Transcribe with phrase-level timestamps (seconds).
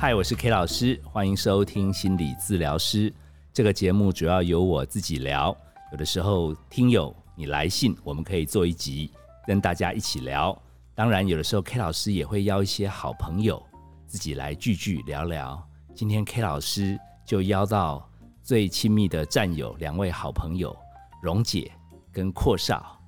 [0.00, 3.12] 嗨，我是 K 老师，欢迎收听心理治疗师。
[3.52, 5.54] 这个节目主要由我自己聊，
[5.92, 9.12] 有的时候听友你来信，我们可以做一集
[9.46, 10.58] 跟大家一起聊。
[10.94, 13.62] 当然，有的时候 K 老师也会邀一些好朋友
[14.06, 15.62] 自己来聚聚聊聊。
[15.94, 18.10] 今天 K 老师就邀到
[18.42, 20.74] 最亲密的战友两位好朋友
[21.22, 21.70] 荣姐
[22.10, 22.98] 跟阔少，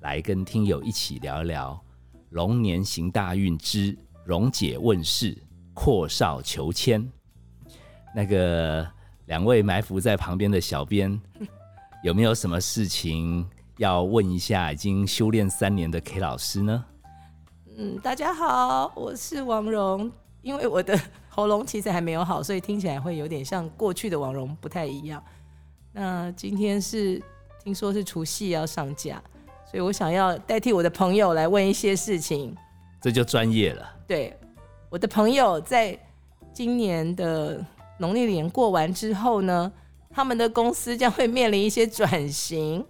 [0.00, 1.82] 来跟听友一起聊一聊
[2.28, 5.34] 龙年行大运之荣姐问世。
[5.74, 7.06] 阔少求签，
[8.14, 8.86] 那个
[9.26, 11.20] 两位埋伏在旁边的小编，
[12.04, 16.84] 有没有什么事情要问一下已经修炼三年的 K 老师呢？
[17.78, 20.10] 嗯，大家好，我是王蓉。
[20.42, 25.22] 因为我的喉咙其实还没有好，所以听起来会有点像过去的王蓉，不太一样。
[25.92, 27.22] 那今天是
[27.62, 29.22] 听说是除夕要上架，
[29.70, 32.56] 所以我想要代替我的朋友来问一些事情，
[33.00, 33.88] 这就专业了。
[34.06, 34.36] 对。
[34.92, 35.98] 我的朋友在
[36.52, 37.64] 今年的
[37.96, 39.72] 农历年过完之后呢，
[40.10, 42.84] 他们的公司将会面临一些转型，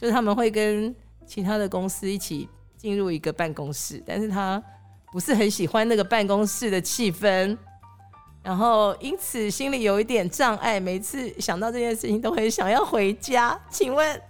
[0.00, 0.94] 就是他们会跟
[1.26, 4.62] 其他的公司一起进入一个办公室，但是他
[5.10, 7.58] 不是很喜欢那个办公室的气氛，
[8.44, 13.60] 然后因此心里有一点障碍，每次想到这件事情都很想要回家。
[13.68, 14.22] 请问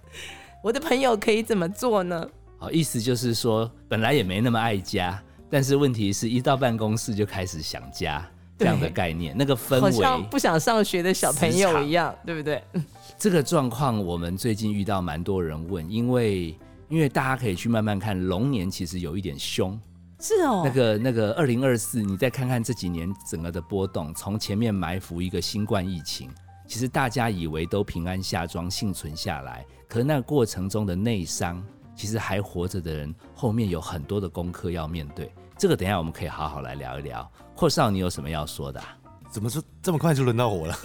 [0.64, 2.27] 我的朋友可以怎么做呢？
[2.56, 5.22] 好，意思就是说本来也没那么爱家。
[5.50, 8.24] 但是问题是一到办公室就开始想家
[8.58, 12.62] 这样的概念，那个氛围好像不想上学的小朋友一样，对不对？
[13.16, 16.56] 这个状况我们最近遇到蛮多人问，因为
[16.88, 19.78] 因为大家可以去慢慢看，龙年其实有一点凶，
[20.20, 20.62] 是哦。
[20.64, 26.30] 那个那个二零二四，你再看看这几年整个的波动，从前面埋伏一个新冠疫情，
[26.66, 31.64] 其实大家以为都平安下庄幸存下来，可是那过程中的内伤。
[31.98, 35.30] 其实还活着的人，后面有很多的功课要面对。
[35.58, 37.28] 这个等下我们可以好好来聊一聊。
[37.56, 38.80] 霍少，你有什么要说的？
[39.28, 40.78] 怎么说这么快就轮到我了？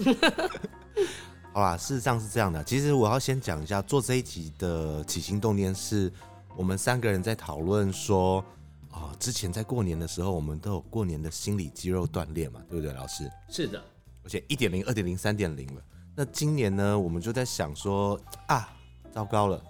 [1.53, 2.64] 好吧，事实上是这样的。
[2.64, 6.12] 其实我要先讲一下，做这一集的起心动念是
[6.57, 8.44] 我们三个人在讨论说，
[8.90, 13.31] 啊，之前在过年的时候，我们都有过年的心理肌肉锻炼嘛，对不对，老师？
[13.50, 13.79] 是的，
[14.23, 15.81] 而且一点零、二点零、三点零了。
[16.16, 18.73] 那今年呢，我们就在想说，啊，
[19.13, 19.63] 糟糕了。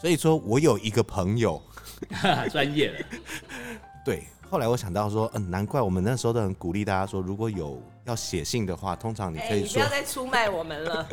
[0.00, 1.60] 所以说我有一个朋友，
[2.50, 3.06] 专业了。
[4.04, 11.08] 对，后来我想到说，嗯，难怪我们那时候都很鼓励大家说，如果有要写信的话，通常你可以说，不要再出卖我们了。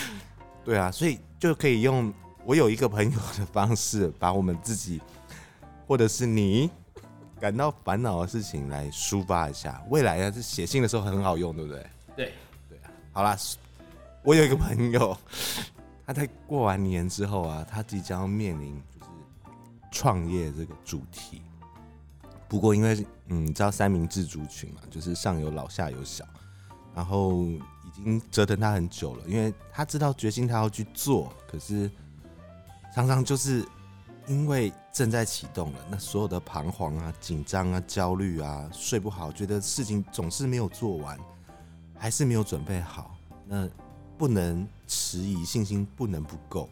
[0.64, 2.12] 对啊，所以就可以用
[2.44, 5.00] 我有一个朋友的方式，把我们自己
[5.86, 6.70] 或者是你
[7.38, 9.84] 感到烦恼的事情来抒发一下。
[9.90, 11.86] 未来啊，是写信的时候很好用，对不对？
[12.16, 12.32] 对，
[12.70, 12.90] 对啊。
[13.12, 13.36] 好啦，
[14.22, 15.16] 我有一个朋友。
[16.06, 19.10] 他在过完年之后啊，他即将面临就是
[19.90, 21.42] 创业这个主题。
[22.48, 26.24] 不过因为嗯，你知道三明治族群嘛，就是上有老下有小，
[26.94, 29.24] 然后已经折腾他很久了。
[29.26, 31.90] 因为他知道决心他要去做，可是
[32.94, 33.66] 常常就是
[34.26, 41.18] 因为正在启动了，那所有的彷徨啊、紧张啊、焦虑啊、睡不好，觉得事情总是没有做完，
[41.96, 43.16] 还是没有准备好，
[43.46, 43.68] 那。
[44.16, 46.68] 不能迟疑，信心不能不够，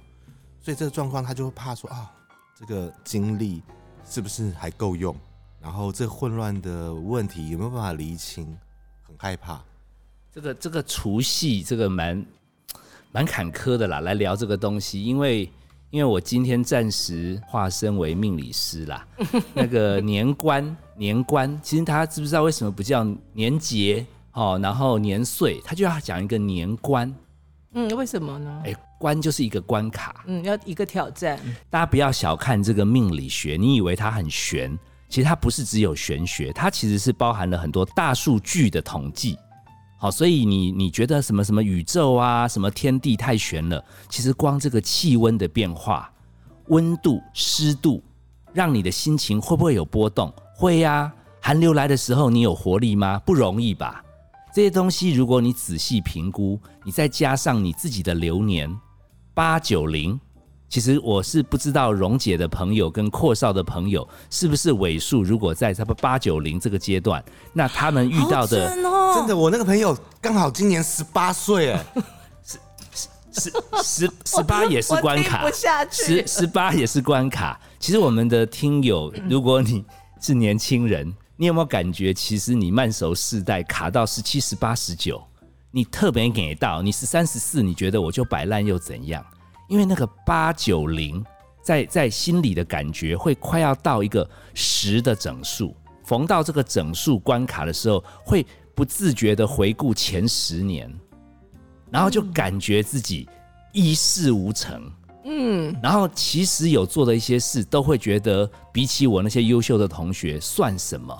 [0.61, 2.11] 所以这个状况他就会怕说啊，
[2.59, 3.63] 这个精力
[4.09, 5.15] 是不是还够用？
[5.61, 8.57] 然后这混乱的问题有没有办法厘清？
[9.03, 9.63] 很害怕。
[10.33, 12.27] 这个这个除夕这个蛮
[13.13, 15.51] 蛮坎坷的啦，来聊这个东西，因为
[15.91, 19.07] 因为我今天暂时化身为命理师啦。
[19.55, 24.59] 那个年关年关，其实大家知不知道为什么不叫年节哦？
[24.63, 27.15] 然后年岁，他就要讲一个年关。
[27.75, 28.63] 嗯，为什么呢？
[28.65, 31.39] 哎，关就是一个关卡，嗯，要一个挑战。
[31.71, 34.79] 大家不要小看这个命理学，你以为它很玄，
[35.09, 39.39] 其实它不是只有玄学，它其实是包含了很多大数据的统计。
[39.99, 46.13] 好，所以你你觉得什么什么宇宙啊，什么天地太玄了，其实光这个气温的变化、
[46.67, 48.03] 温度、湿度，
[48.53, 50.33] 让你的心情会不会有波动？
[50.57, 51.13] 会呀。
[51.45, 53.19] 寒流来的时候，你有活力吗？
[53.27, 54.05] 不容易吧。
[54.55, 58.71] 这些东西，如果你仔细评估，你再加上你自己的流年
[59.33, 60.21] 八九零，
[60.69, 65.23] 其实我是不知道蓉姐的朋友跟阔少的朋友是不是尾数。
[65.23, 71.87] 如果在差不多八九零这个阶段，那他们遇到的真的，我那个朋友刚好今年十八岁， 哎，
[72.45, 72.59] 十
[73.33, 73.51] 十
[73.83, 75.51] 十十八也是关卡，
[75.91, 77.59] 十十八也是关卡。
[77.79, 79.83] 其实我们的听友，如果你
[80.21, 81.11] 是年轻人。
[81.37, 85.21] 你有没有感觉，其实你慢熟世代卡到十七、十八、十九，
[85.71, 89.25] 你特别给到你是三、十四，你觉得我就摆烂又怎样？
[89.69, 91.25] 因为那个八九零，
[91.63, 95.75] 在在心里的感觉会快要到一个十的整数，
[96.05, 100.93] 逢到这个整数关卡的时候，会不不自觉的回顾前十年，
[101.89, 103.29] 然后就感觉自己
[103.73, 104.91] 一事无成。
[105.25, 111.17] 嗯，然后其实有做的一些事，都会觉得比起我那些优秀的同学算什么，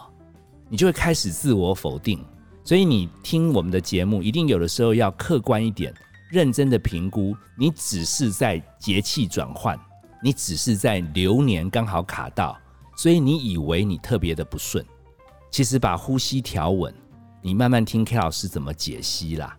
[0.69, 2.25] 你就会开始自我否定。
[2.65, 5.93] 所以你听我们的节目，一定有的时候要客观一点，
[6.31, 7.37] 认真的评估。
[7.57, 9.79] 你只是在节气转换，
[10.23, 12.57] 你只是在流年刚好卡到，
[12.97, 14.85] 所以你以为你特别的不顺，
[15.51, 16.95] 其实把呼吸调稳，
[17.41, 19.57] 你慢慢听 K 老师怎么解析啦。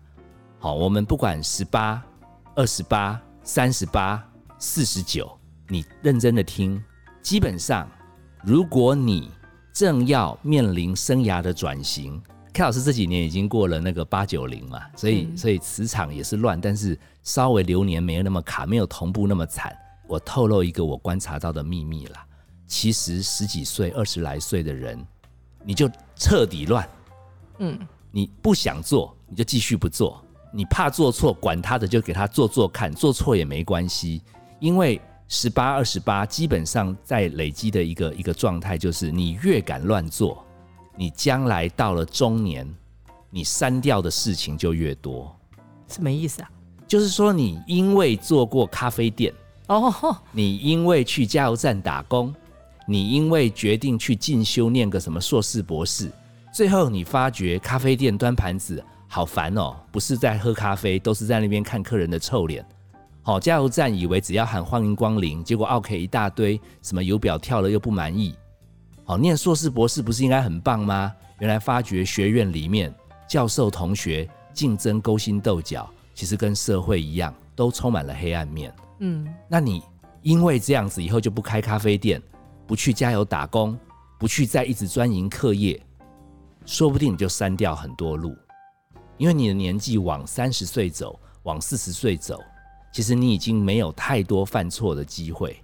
[0.58, 2.02] 好，我们不管十八、
[2.54, 4.26] 二十八、三十八、
[4.64, 5.30] 四十九，
[5.68, 6.82] 你认真的听，
[7.22, 7.86] 基本上，
[8.42, 9.30] 如果你
[9.74, 12.20] 正要面临生涯的转型。
[12.54, 19.76] K 老师这几年已经过了那个八九零嘛，所以所以磁场也是乱，但是稍微流年没有那么卡，没有同步那么惨。
[20.08, 22.24] 我透露一个我观察到的秘密啦，
[22.66, 24.98] 其实十几岁、二十来岁的人，
[25.62, 26.88] 你就彻底乱，
[27.58, 27.78] 嗯，
[28.10, 30.24] 你不想做，你就继续不做，
[30.54, 34.22] 你怕做错，管他的，就给他做做看，做错也没关系，
[34.60, 40.44] 因为十八、二十八基本上在累积的一个一个状态，就是你越敢乱做。
[40.96, 42.72] 你将来到了中年，
[43.30, 45.34] 你删掉的事情就越多，
[45.88, 46.50] 什么意思啊？
[46.86, 49.34] 就是说，你因为做过咖啡店
[49.66, 49.92] 哦，
[50.30, 52.32] 你因为去加油站打工，
[52.86, 56.12] 你因为决定去进修念个什么硕士博士，
[56.52, 62.64] 最后你发觉咖啡店端盘子好烦哦，不是在喝咖啡，都是在那边看客人的臭脸。
[63.26, 68.36] 好，加油站以为只要喊欢迎光临，结果 OK 一大堆，什么油表跳了又不满意。
[69.02, 71.10] 好，念硕士博士不是应该很棒吗？
[71.38, 72.94] 原来发觉学院里面
[73.26, 78.70] 教授同学竞争勾心斗角，其实跟社会一样，都充满了黑暗面。
[78.98, 79.82] 嗯，那你
[80.20, 82.22] 因为这样子以后就不开咖啡店，
[82.66, 83.74] 不去加油打工，
[84.18, 85.80] 不去再一直专营课业，
[86.66, 88.36] 说不定你就删掉很多路。
[89.16, 92.38] 因为你的年纪往三十岁走，往四十岁走，
[92.94, 95.60] 其实你已经没有太多犯错的机会。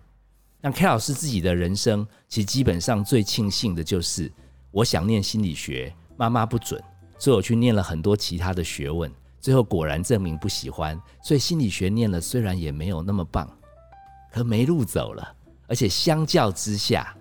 [0.60, 4.28] 那 K 老师自己的人生，其实基本上最庆幸的就是，
[4.72, 6.82] 我想念心理学，妈妈不准，
[7.20, 9.08] 所以我去念了很多其他的学问，
[9.40, 13.48] 最后果然证明不喜欢，所以心理学念了虽然也没有那么棒，
[14.32, 15.32] 可没路走了，
[15.68, 17.16] 而且相较之下，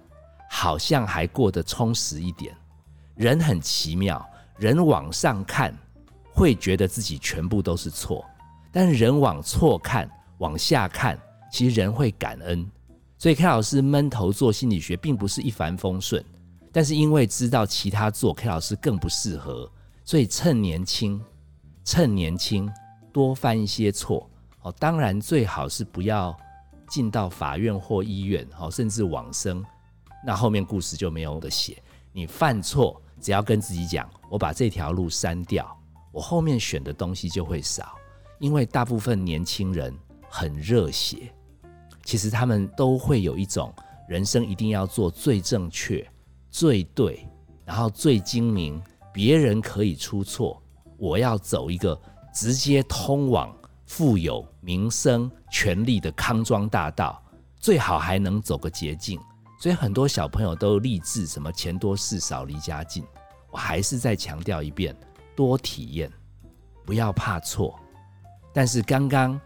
[0.49, 2.51] 好像还过得充实一点。
[3.13, 4.27] 人很奇妙，
[4.57, 5.71] 人往上看
[6.33, 8.25] 会觉得自己全部都是错，
[8.71, 11.19] 但人往错看，往下看，
[11.51, 12.69] 其实人会感恩。
[13.17, 16.23] 所以 K 老师闷头做心理学，并不是一帆风顺，
[16.71, 19.69] 但是因为知道其他做 K 老师更不适合，
[20.05, 21.21] 所以趁年轻，
[21.83, 22.71] 趁年轻
[23.11, 24.29] 多犯一些错
[24.61, 24.71] 哦。
[24.79, 26.33] 当然最好是不要
[26.87, 29.61] 进到法院或医院哦，甚至往生，
[30.25, 31.81] 那后面故事就没有的写。
[32.13, 35.77] 你犯错，只要跟自己讲，我把这条路删掉，
[36.13, 37.98] 我后面选的东西就会少，
[38.39, 39.93] 因为大部分年轻人
[40.29, 41.33] 很热血。
[42.03, 43.71] 其实他们都会有一种
[44.07, 46.03] 人生一定要做最正确、
[46.49, 47.27] 最对，
[47.63, 48.81] 然后最精明，
[49.13, 50.59] 别人可以出错，
[50.97, 51.99] 我要走一个
[52.33, 53.55] 直接通往
[53.85, 57.21] 富有、名声、权力的康庄大道，
[57.59, 59.19] 最好还能走个捷径。
[59.61, 63.03] 所以很多小朋友都立志什么钱多事少、离家近。
[63.51, 64.95] 我还是再强调一遍：
[65.35, 66.11] 多体验，
[66.85, 67.77] 不要怕错。
[68.53, 69.39] 但是刚刚。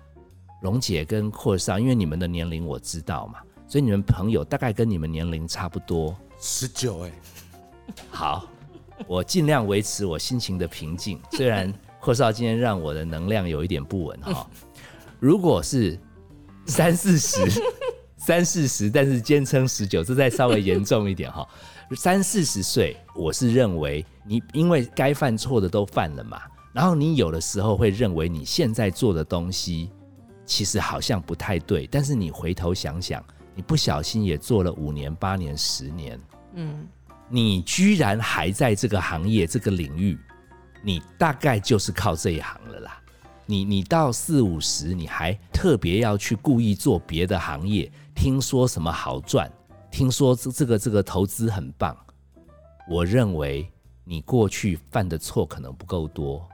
[0.62, 7.12] 龙姐跟阔少，因为你们的年龄我知道嘛，所以你们朋友大概跟你们年龄差不多，十九哎。
[8.10, 8.48] 好，
[9.06, 11.20] 我尽量维持我心情的平静。
[11.36, 11.70] 虽然
[12.00, 14.50] 阔少今天让我的能量有一点不稳哈。
[15.20, 16.00] 如果是
[16.66, 17.62] 三四十、
[18.16, 21.46] 三四十，但是坚称十九，这再稍微严重一点哈。
[21.98, 26.42] 三四十岁，我是认为你因为该犯错的都犯了嘛，
[26.74, 29.90] 然后你有的时候会认为你现在做的东西。
[30.46, 33.24] 其实好像不太对，但是你回头想想，
[33.56, 36.20] 你不小心也做了五年、八年、十年，
[36.56, 36.86] 嗯，
[37.30, 40.20] 你居然还在这个行业、这个领域，
[40.84, 43.02] 你大概就是靠这一行了啦。
[43.46, 49.50] 你你到四五十，你还特别要去故意做别的行业，听说什么好赚，
[49.90, 51.96] 听说这这个这个投资很棒，
[52.90, 53.66] 我认为
[54.04, 56.46] 你过去犯的错可能不够多，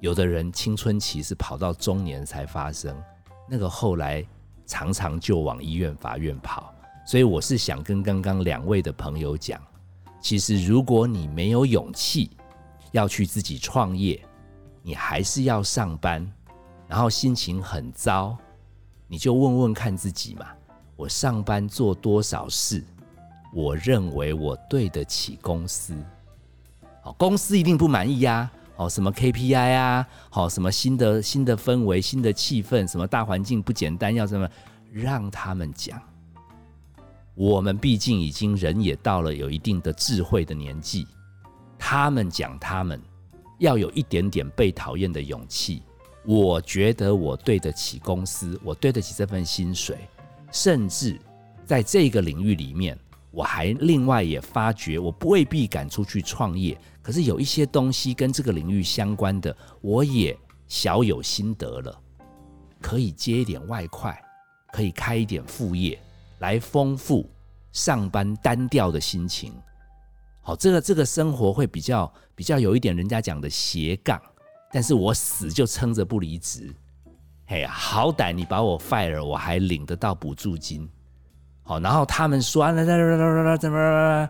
[0.00, 2.96] 有的人青春期是跑到中年才发生。
[3.48, 4.24] 那个后来
[4.66, 6.74] 常常就往医院、法院跑，
[7.06, 9.60] 所以我是想跟刚刚两位的朋友讲，
[10.20, 12.30] 其实如果你没有勇气
[12.92, 14.20] 要去自己创业，
[14.82, 16.26] 你还是要上班，
[16.88, 18.36] 然后心情很糟，
[19.06, 20.46] 你就问问看自己嘛：
[20.96, 22.82] 我上班做多少事？
[23.52, 25.94] 我认为我对得起公司，
[27.02, 28.50] 好，公司一定不满意呀。
[28.80, 34.48] 哦，什么 KPI 啊，好，什么新的新的氛围、新的气氛，什么大环境不简单，要什么
[34.90, 36.00] 让他们讲。
[37.34, 41.06] 我们毕竟已经人也到了有一定的智慧的年纪，
[41.78, 42.98] 他们讲他们
[43.58, 45.82] 要有一点点被讨厌的勇气。
[46.24, 49.98] 我觉得我对得起公司，我对得起这份薪水，
[50.52, 51.20] 甚至
[51.66, 52.98] 在这个领域里面，
[53.30, 62.00] 我还另外也发觉，我不未必敢出去创业，可是有一些东西跟这个领域相关的，我也小有心得了，
[62.80, 64.20] 可以接一点外快，
[64.72, 66.00] 可以开一点副业。
[66.40, 67.30] 来丰富
[67.70, 69.52] 上班单调的心情，
[70.40, 74.18] 好，这个这个生活会比较比较有一点人家讲的斜杠，
[74.72, 76.74] 但是我死就撑着不离职，
[77.46, 80.88] 嘿，好歹你把我 fire，我还领得到补助金，
[81.62, 82.66] 好，然后他们说，
[83.58, 84.28] 怎么，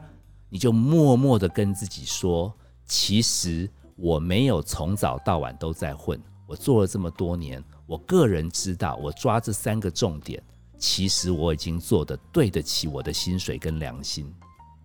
[0.48, 2.52] 你就默默的跟自己说，
[2.84, 10.42] 其实我没有从早到晚都在混，我做了这么多年，我个人知道，我抓这三个重点。
[10.76, 14.32] 其实我已经做的对得起我的薪水跟良心，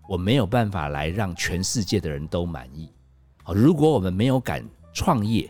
[0.10, 2.92] 我没有办法来让全世界的人都满意。
[3.44, 4.62] 好，如果我们没有敢
[4.94, 5.50] 创业，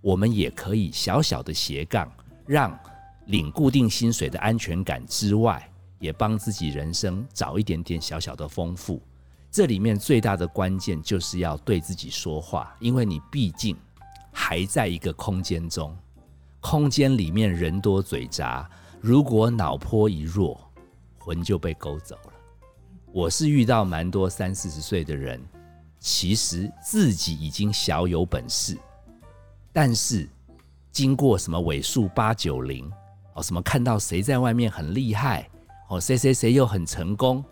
[0.00, 2.10] 我们也可以小小的斜杠，
[2.46, 2.78] 让
[3.26, 5.70] 领固定薪水的安全感之外，
[6.02, 9.00] 也帮自己人生找一点点小小的丰富。
[9.52, 13.76] 这里面最大的关键就是要对自己说话，因为你毕竟
[14.32, 15.96] 还在一个空间中，
[16.60, 18.68] 空间里面人多嘴杂。
[19.00, 20.60] 如果脑波一弱，
[21.18, 22.32] 魂就被勾走了。
[23.12, 25.40] 我是遇到蛮多三四十岁的人，
[26.00, 28.76] 其实自己已经小有本事，
[29.72, 30.28] 但是
[30.90, 32.90] 经过什么尾数八九零
[33.34, 35.48] 哦，什么看到谁在外面很厉害
[35.92, 37.44] 哦，谁谁谁又很成功，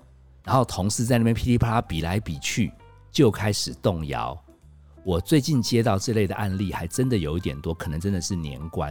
[0.44, 2.72] 然后同事在那边噼里啪啦比来比去，
[3.12, 4.34] 就开始动摇。
[5.04, 8.90] 我最近接到这类的案例，还真的有一点多，可能真的是年关。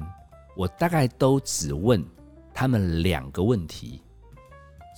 [0.56, 2.06] 我大概都只问。
[2.52, 4.02] 他们两个问题，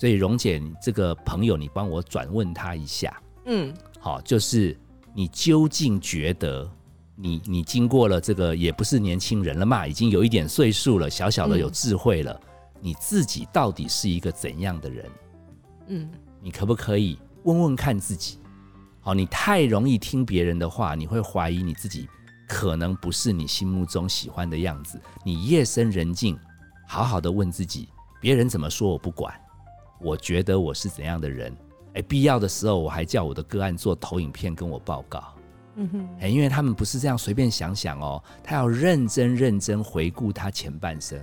[0.00, 3.22] 所以蓉姐这个朋友，你帮我转问他一下。
[3.44, 4.76] 嗯，好，就是
[5.14, 6.68] 你究竟觉得，
[7.14, 12.40] 你你经过了这个，也不是年轻人了嘛，已经有一点岁数了，小小的有智慧了，
[12.84, 15.10] 你自己到底是一个怎样的人？
[15.86, 16.10] 嗯，
[16.40, 18.40] 你可不可以问问看自己？
[19.00, 22.08] 好，你太容易听别人的话，你会怀疑你自己，
[22.48, 25.00] 可能不是你心目中喜欢的样子。
[25.24, 26.36] 你夜深人静。
[26.84, 27.88] 好好的问自己，
[28.20, 29.32] 别人怎么说我不管，
[29.98, 31.56] 我觉得我是怎样的人？
[31.94, 35.34] 哎，必要的时候我还叫我的个案做投影片跟我报告。
[35.76, 41.18] 嗯哼，哎，因为他们不是这样随便想想哦，他要认真认真回顾他前半生。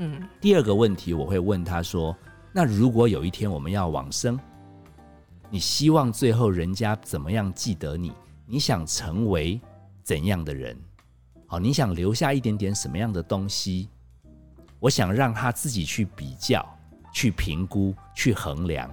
[0.00, 2.16] 嗯，第二个问题我会问他说：
[2.52, 4.38] 那如果有一天我们要往生，
[5.50, 8.12] 你希望最后人家怎么样记得你？
[8.46, 9.60] 你想成为
[10.04, 10.78] 怎样的人？
[11.48, 13.88] 好，你想留下一点点什么样的东西？
[14.78, 16.64] 我想让他自己去比较、
[17.12, 18.88] 去评估、去衡量，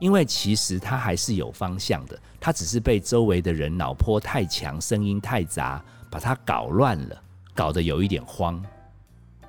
[0.00, 7.22] 因为其实他还是有方向的，他只是被周围的人脑波太强、声音太杂，把他搞乱了，
[7.54, 8.62] 搞得有一点慌。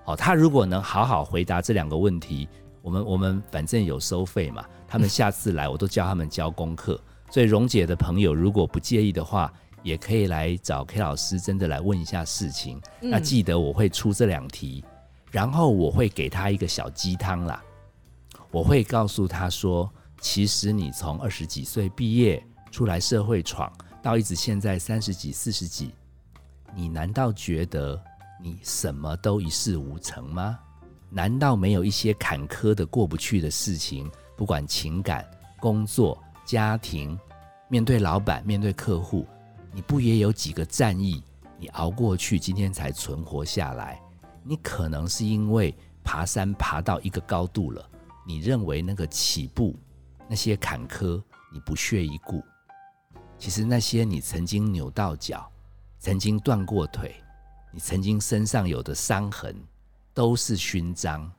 [0.04, 2.48] 好，他如果能好好回答这两个问题，
[2.82, 7.00] 我们我们反正有收费嘛，他们下次来我都教他们交功课。
[7.32, 12.82] 所以蓉姐的朋友如果不介意的话，也可以来找 K 老师，真的来问一下事情。
[13.00, 14.84] 那记得我会出这两题。
[15.32, 17.60] 然后我会给他一个小鸡汤啦，
[18.52, 19.92] 我会告诉他说，
[20.22, 25.90] 其实你从二十几岁毕业出来社会闯，到一直现在三十几、四十几，
[26.76, 28.00] 你难道觉得
[28.44, 30.60] 你什么都一事无成吗？
[31.10, 34.12] 难道没有一些坎坷的过不去的事情？
[34.36, 35.26] 不管情感、
[35.62, 37.18] 工作、家庭，
[37.70, 39.26] 面对老板、面对客户，
[39.72, 41.24] 你不也有几个战役？
[41.58, 43.98] 你熬过去，今天才存活下来。
[44.44, 45.74] 你可能是因为
[46.04, 47.90] 爬山爬到一个高度了，
[48.28, 49.74] 你认为那个起步
[50.28, 51.24] 那些坎坷
[51.54, 52.44] 你不屑一顾，
[53.38, 55.50] 其实那些你曾经扭到脚、
[55.98, 57.16] 曾经断过腿、
[57.76, 59.56] 你曾经身上有的伤痕，
[60.14, 61.30] 都是勋章。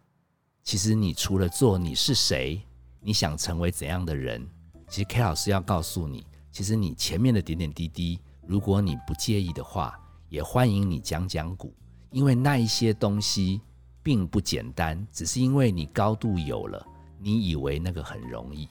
[0.64, 2.60] 其实你除了做你是谁，
[3.00, 4.44] 你想成为怎样的人，
[4.88, 9.96] 其实 K 老师要告诉你，其实你前面的点点滴滴，如果你不介意的话，
[10.28, 11.72] 也欢迎你讲讲古。
[12.10, 13.60] 因为那一些东西
[14.02, 16.84] 并不简单，只是因为你高度有了，
[17.20, 18.68] 你以为那个很容易。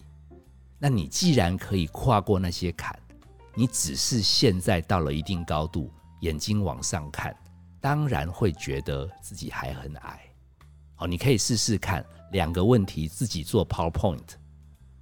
[0.80, 2.94] 那你既然可以跨过那些坎，
[3.56, 5.90] 你只是现在到了一定高度，
[6.20, 7.34] 眼睛往上看，
[7.84, 10.22] 当然会觉得自己还很矮。
[10.96, 14.30] 好，你可以试试看两个问题，自己做 PowerPoint，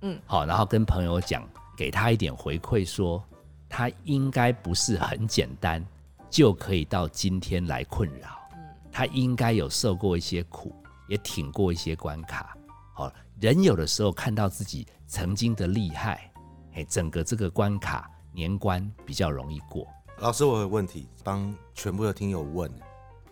[0.01, 1.47] 嗯，好，然后跟朋友讲，
[1.77, 3.23] 给他一点回馈，说
[3.69, 5.85] 他应该不是很简单。
[6.27, 8.39] 就可以到今天来困扰。
[8.55, 10.73] 嗯他应该有受过一些苦，
[11.07, 12.57] 也挺过一些关卡。
[12.95, 16.31] 好，人有的时候看到自己曾经的厉害，
[16.73, 19.87] 哎，整个这个关卡年关比较容易过。
[20.21, 22.71] 老师，我有问题帮全部的听友问，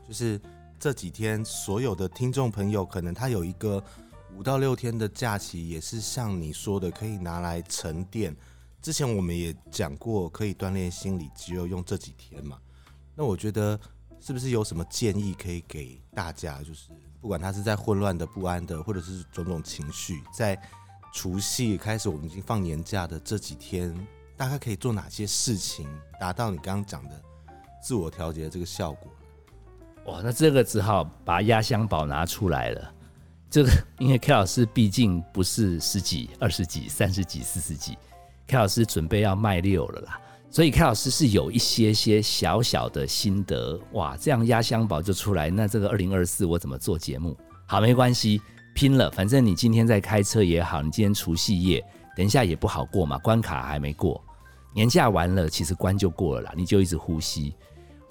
[0.07, 0.41] 就是
[0.79, 3.81] 这几天所有的听众朋友，可能他有一个
[4.35, 8.35] 五到六天的假期，也是像你说的，可以拿来沉淀。
[8.81, 12.57] 之前我们也讲过，可以锻炼心理肌肉，用这几天嘛。
[13.13, 13.79] 那我觉得
[14.19, 16.57] 是不是有什么建议可以给大家？
[16.63, 16.89] 就是
[17.21, 20.59] 不管他是在混乱的、不安的，或者是种种情绪，在
[21.13, 23.95] 除夕开始，我们已经放年假的这几天，
[24.39, 25.85] 大概可以做哪些事情，
[26.17, 27.21] 达到你刚刚讲的
[27.83, 29.11] 自我调节的这个效果？
[30.05, 32.93] 哇，那这个只好把压箱宝拿出来了。
[33.49, 37.97] 这个因为 K 老师毕竟不是十几、二十几、三十几、四十几
[38.47, 40.17] ，K 老师准备要卖六了啦。
[40.49, 45.49] 所以 K 老师是有一些些小小的心得哇，这样压箱宝就出来。
[45.49, 47.37] 那这个二零二四我怎么做节目？
[47.67, 48.41] 好，没关系，
[48.73, 51.83] 拼了，反正你今天在开车也好，你今天除夕夜，
[52.15, 54.23] 等一下也不好过嘛，关卡还没过，
[54.73, 57.53] 年假完了，其实关就过了啦，你就一直呼吸。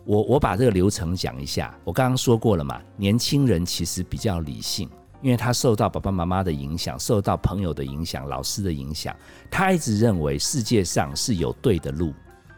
[0.05, 4.89] 我我把这个流程讲一下，我刚刚说过了嘛，年轻人其实比较理性，
[5.23, 9.15] 因为他受到爸爸妈妈的影响，受到朋友的影响，老师的影响，
[9.51, 12.13] 他一直认为世界上是有对的路。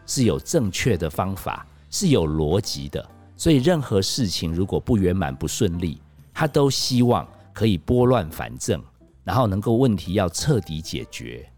[0.07, 6.03] 是有正确的方法，是有逻辑的，所以任何事情如果不圆满、不顺利，
[6.35, 8.83] 他都希望可以拨乱反正，
[9.23, 11.49] 然后能够问题要彻底解决。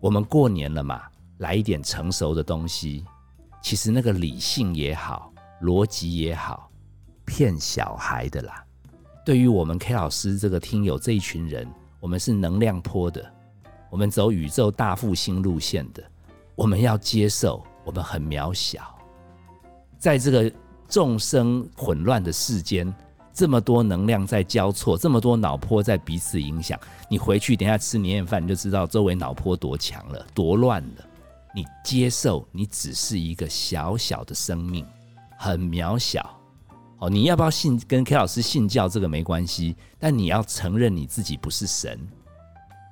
[0.00, 1.02] 我们过年了嘛，
[1.40, 3.04] 来一点成熟的东西。
[3.60, 5.30] 其实那个理性也好，
[5.60, 6.70] 逻辑也好，
[7.26, 8.64] 骗小孩的啦。
[9.26, 11.70] 对于我们 K 老师这个听友这一群人，
[12.00, 13.30] 我们是能量坡的，
[13.90, 16.02] 我们走宇宙大复兴路线的，
[16.54, 17.62] 我们要接受。
[17.82, 18.94] 我们很渺小，
[19.98, 20.52] 在这个
[20.86, 22.94] 众生混乱的世间，
[23.32, 26.78] 这么多能量在交错，这么多脑波在彼此影响。
[27.08, 31.04] 你回去等下吃年夜饭，你就知道周围脑波多强了，多乱了。
[31.54, 34.86] 你接受，你只是一个小小的生命，
[35.38, 36.38] 很渺小。
[36.98, 37.80] 哦，你要不要信？
[37.88, 41.98] 跟 K 老师信教这个没关系，但你要承认你自己不是神。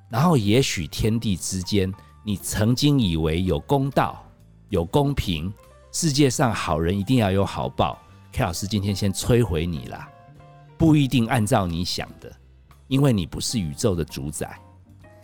[0.08, 1.92] 然后，也许天地之间，
[2.24, 4.24] 你曾经以为有公道。
[4.70, 5.50] 有公平，
[5.92, 7.98] 世界上好人一定要有好报。
[8.32, 10.06] K 老师今天先摧毁你啦，
[10.76, 12.30] 不一定按照你想的，
[12.86, 14.60] 因为你不是宇宙的主宰，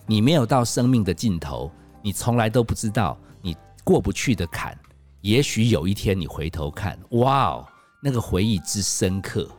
[0.06, 1.70] 你没有到生命的尽头，
[2.04, 4.78] 你从来都不知道你过不去的坎。
[5.22, 7.66] 也许有一天你回头看，哇哦，
[8.02, 9.50] 那个回忆之深刻，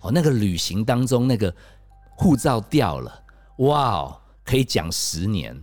[0.00, 1.54] 哦，那个旅行当中那个
[2.16, 3.22] 护照掉了，
[3.58, 5.56] 哇哦，可以讲十年，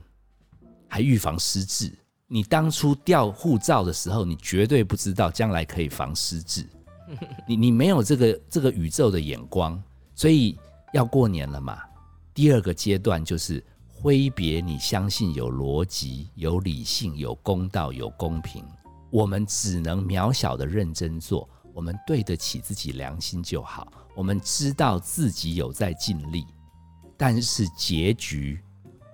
[0.88, 1.94] 还预防失智。
[2.28, 6.66] 你当初掉护照的时候，你绝对不知道将来可以防失智。
[7.46, 9.82] 你你没有这个这个宇宙的眼光，
[10.16, 10.58] 所以
[10.94, 11.78] 要过年了嘛。
[12.34, 13.62] 第二个阶段就是
[14.00, 18.64] 挥别你相信有逻辑、有理性、有公道、有公平，
[19.10, 23.92] 我们只能渺小的认真做，我们对得起自己良心就好。
[24.16, 26.46] 我们知道自己有在尽力，
[27.18, 28.62] 但是结局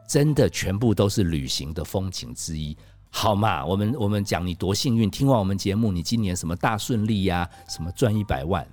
[0.05, 2.77] 真的全部都是旅行的风景之一。
[3.09, 7.49] 好嘛，我们我们讲你多幸运，听完我们节目，你今年什么大顺利呀？
[7.69, 8.67] 什么赚一百万，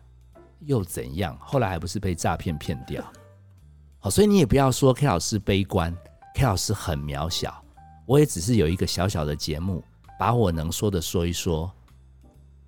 [0.67, 1.39] 又怎样？
[1.41, 3.01] 后来还不是被诈骗骗掉？
[4.03, 5.95] 好，所以你也不要说 K 老师悲观
[6.35, 7.63] ，K 老师很渺小，
[8.07, 9.85] 我也只是有一个小小的节目，
[10.19, 11.71] 把我能说的说一说，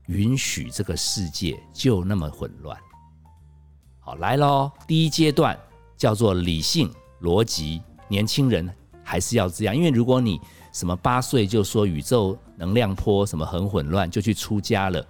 [0.09, 2.79] 允许这个世界就那么混乱。
[3.99, 5.59] 好，来喽，第一阶段
[5.97, 6.93] 叫做理性
[7.23, 8.69] 逻辑，年轻人
[9.03, 10.39] 还是要这样，因为如果你
[10.71, 15.03] 什么八岁就说宇宙能量波什么很混乱，就去出家了，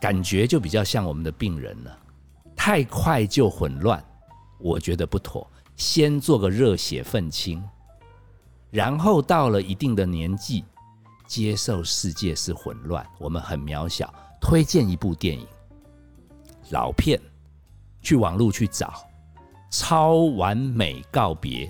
[0.00, 1.98] 感觉就比较像我们的病人了。
[2.56, 4.04] 太快就混乱，
[4.58, 5.48] 我觉得不妥。
[5.76, 7.62] 先做个热血愤青，
[8.70, 10.64] 然后到了一定的年纪，
[11.26, 14.12] 接受世界是混乱，我们很渺小。
[14.40, 15.46] 推荐一部电影，
[16.70, 17.20] 老片，
[18.00, 18.88] 去网络去找
[19.70, 21.66] 《超完美告别》。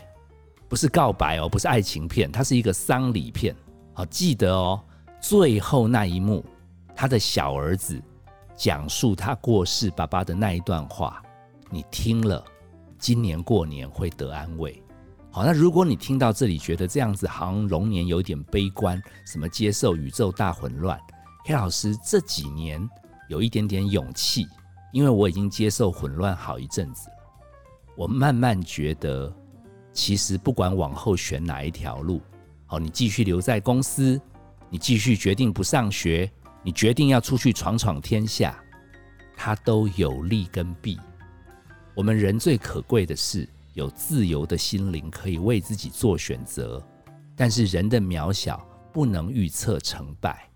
[0.69, 3.55] 不是告白哦，不是爱情片，它是一个丧礼片。
[3.93, 4.83] 好，记得哦，
[5.21, 6.43] 最后那一幕，
[6.97, 8.03] 他的小儿子
[8.57, 11.23] 讲述他过世爸爸的那一段话，
[11.69, 12.43] 你听了，
[13.03, 14.81] 今年过年会得安慰。
[15.33, 20.97] 好，那如果你听到这里觉得这样子好像龙年有点悲观，什么接受宇宙大混乱
[21.45, 22.89] 黑老师这几年
[23.29, 24.47] 有一点点勇气，
[24.93, 27.17] 因为我已经接受混乱好一阵子了，
[27.97, 29.35] 我慢慢觉得。
[29.95, 32.23] 其实不管往后选哪一条路，
[32.65, 34.19] 好，你继续留在公司，
[34.71, 38.59] 你继续决定不上学，你决定要出去闯闯天下，
[39.37, 40.99] 它都有利跟弊。
[41.95, 46.83] 我们人最可贵的是有自由的心灵，可以为自己做选择。
[47.37, 50.49] 但是人的渺小不能预测成败。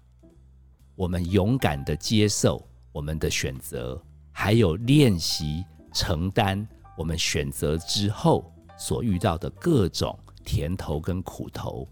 [0.94, 11.87] 我们勇敢的接受我们的选择，还有练习承担我们选择之后所遇到的各种甜头跟苦头。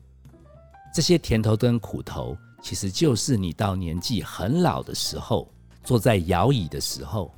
[0.94, 5.52] 这些甜头跟苦头，其实就是你到年纪很老的时候，
[5.82, 7.34] 坐在摇椅的时候，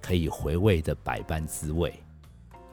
[0.00, 1.92] 可以回味的百般滋味。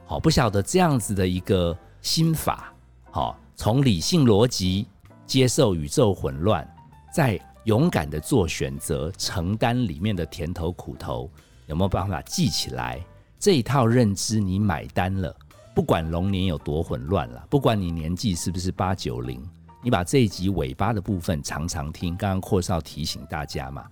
[0.04, 2.72] 好，不晓得这样子的一个心法，
[3.10, 4.86] 好，从理性逻辑
[5.26, 6.66] 接受宇宙混乱，
[7.12, 11.30] 再勇敢的做选择，承担里面的甜头苦头，
[11.66, 13.04] 有没有办法记起来？
[13.38, 15.34] 这一套认知你买单了，
[15.74, 19.42] 不管龙年有多混乱了，不管你年纪是不是八九零。
[19.82, 23.84] 你把这一集尾巴的部分常常听，刚刚阔少提醒大家嘛，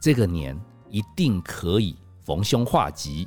[0.00, 0.58] 这个年
[0.90, 1.96] 一定可以
[2.28, 3.26] 逢凶化吉。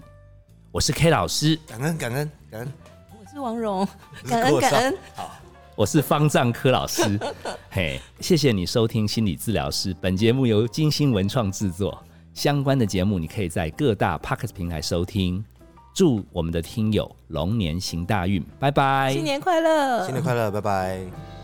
[0.72, 2.74] 我是 K 老师，感恩感恩感恩，
[3.20, 3.88] 我是王蓉，
[4.30, 4.98] 感恩感恩。
[5.16, 5.32] 好
[5.76, 7.20] 我是方丈柯老师，
[7.72, 9.92] 嘿，谢谢你收听心理治疗师。
[10.00, 11.98] 本节目由金星文创制作，
[12.36, 15.44] 相关的节目你可以在各大 p o c k e t 平台收听。
[15.96, 21.41] 祝我们的听友龙年行大运，拜拜，新年快乐，新年快乐，拜拜。